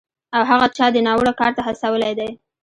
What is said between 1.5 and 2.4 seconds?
ته هڅولی دی